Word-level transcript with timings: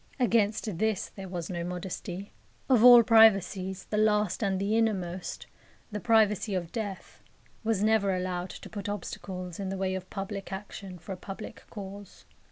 Against 0.19 0.79
this 0.79 1.09
there 1.09 1.27
was 1.29 1.51
no 1.51 1.63
modesty. 1.63 2.31
Of 2.67 2.83
all 2.83 3.03
privacies, 3.03 3.83
the 3.85 3.99
last 3.99 4.41
and 4.41 4.59
the 4.59 4.75
innermost 4.75 5.45
the 5.91 5.99
privacy 5.99 6.55
of 6.55 6.71
death 6.71 7.21
was 7.63 7.83
never 7.83 8.15
allowed 8.15 8.49
to 8.49 8.67
put 8.67 8.89
obstacles 8.89 9.59
in 9.59 9.69
the 9.69 9.77
way 9.77 9.93
of 9.93 10.09
public 10.09 10.51
action 10.51 10.97
for 10.97 11.11
a 11.11 11.17
public 11.17 11.65
cause. 11.69 12.25